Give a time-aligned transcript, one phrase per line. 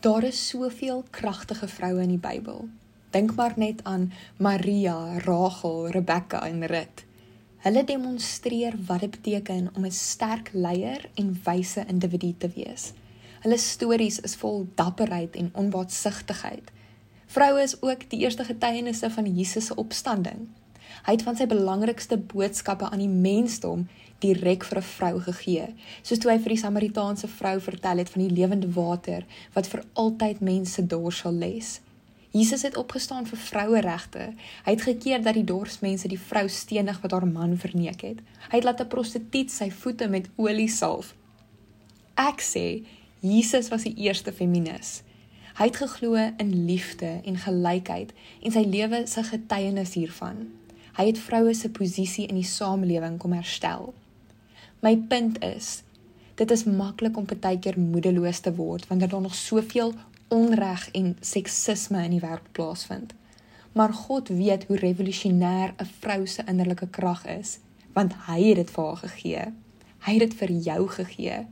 [0.00, 2.68] Daar is soveel kragtige vroue in die Bybel.
[3.12, 7.04] Dink maar net aan Maria, Rachel, Rebekka en Rut.
[7.60, 12.92] Hulle demonstreer wat dit beteken om 'n sterk leier en wyse individu te wees.
[13.40, 16.70] Hulle stories is vol dapperheid en onbaatsigtigheid.
[17.26, 20.48] Vroue is ook die eerste getuienisse van Jesus se opstanding.
[21.06, 23.88] Hy het van sy belangrikste boodskappe aan die mensdom
[24.20, 25.66] direk vir 'n vrou gegee,
[26.02, 29.24] soos toe hy vir die Samaritaanse vrou vertel het van die lewende water
[29.54, 31.80] wat vir altyd mense dors sal les.
[32.30, 34.32] Jesus het opgestaan vir vroueregte.
[34.64, 38.18] Hy het gekeer dat die dorsmense die vrou stenig wat haar man verneek het.
[38.50, 41.14] Hy het laat 'n prostituut sy voete met olie salf.
[42.14, 42.84] Ek sê
[43.20, 45.02] Jesus was die eerste feminis.
[45.58, 50.59] Hy het geglo in liefde en gelykheid en sy lewe se getuienis hiervan.
[50.96, 53.92] Hy het vroue se posisie in die samelewing kom herstel.
[54.80, 55.82] My punt is,
[56.34, 59.94] dit is maklik om baie keer moedeloos te word wanneer daar nog soveel
[60.28, 63.12] onreg en seksisme in die wêreld plaasvind.
[63.72, 67.58] Maar God weet hoe revolusionêr 'n vrou se innerlike krag is,
[67.92, 69.44] want hy het dit vir haar gegee.
[69.98, 71.46] Hy het dit vir jou gegee.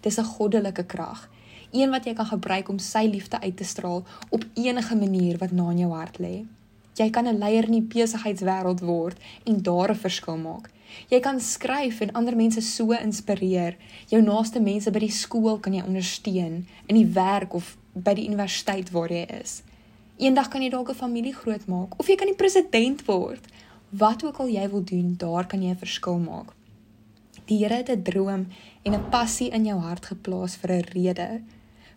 [0.00, 1.30] Dis 'n goddelike krag,
[1.72, 5.50] een wat jy kan gebruik om sy liefde uit te straal op enige manier wat
[5.50, 6.46] na in jou hart lê.
[6.94, 10.70] Jy kan 'n leier in die besigheidswêreld word en daar 'n verskil maak.
[11.10, 13.76] Jy kan skryf en ander mense so inspireer.
[14.08, 18.26] Jou naaste mense by die skool kan jy ondersteun, in die werk of by die
[18.28, 19.62] universiteit waar jy is.
[20.18, 23.42] Eendag kan jy dalk 'n familie grootmaak of jy kan die president word.
[23.90, 26.54] Wat ook al jy wil doen, daar kan jy 'n verskil maak.
[27.46, 28.46] Die Here het 'n droom
[28.82, 31.42] en 'n passie in jou hart geplaas vir 'n rede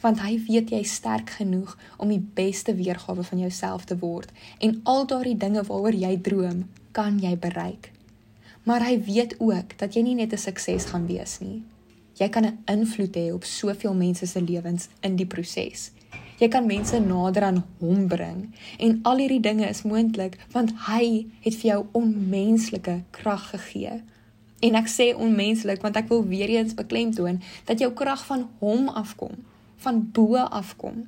[0.00, 4.80] want hy weet jy sterk genoeg om die beste weergawe van jouself te word en
[4.84, 7.90] al daardie dinge waaroor jy droom, kan jy bereik.
[8.66, 11.62] Maar hy weet ook dat jy nie net 'n sukses gaan wees nie.
[12.18, 15.90] Jy kan 'n invloed hê op soveel mense se lewens in die proses.
[16.38, 21.26] Jy kan mense nader aan hom bring en al hierdie dinge is moontlik want hy
[21.40, 24.02] het vir jou onmenslike krag gegee.
[24.60, 28.88] En ek sê onmenslik want ek wil weer eens beklemtoon dat jou krag van hom
[28.88, 29.36] afkom
[29.76, 31.04] van bo afkom.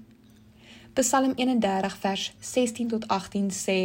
[0.93, 3.79] Psalm 31 vers 16 tot 18 sê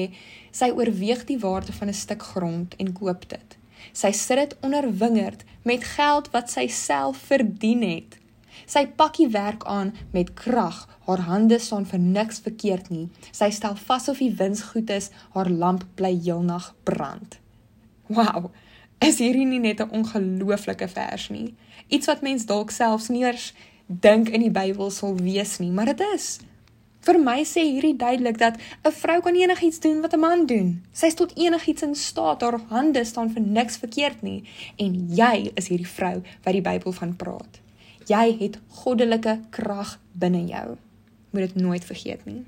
[0.51, 3.57] sy oorweeg die waarde van 'n stuk grond en koop dit.
[3.91, 8.17] Sy sit dit onder wingerd met geld wat sy self verdien het.
[8.65, 10.87] Sy pak die werk aan met krag.
[11.05, 13.09] Haar hande staan vir niks verkeerd nie.
[13.31, 17.39] Sy stel vas of die wins goed is, haar lamp bly heelnag brand.
[18.07, 18.51] Wow.
[19.03, 21.55] Is hierdie nie net 'n ongelooflike vers nie?
[21.87, 23.53] Iets wat mens dalk selfs nie eers
[23.87, 26.39] dink in die Bybel sal wees nie, maar dit is.
[27.03, 28.55] Vir my sê hierdie duidelik dat
[28.85, 30.83] 'n vrou kan enigiets doen wat 'n man doen.
[30.93, 32.41] Sy is tot enigiets in staat.
[32.41, 34.43] Haar hande staan vir niks verkeerd nie
[34.77, 37.59] en jy is hierdie vrou wat die Bybel van praat.
[38.07, 40.77] Jy het goddelike krag binne jou.
[41.31, 42.45] Moet dit nooit vergeet nie.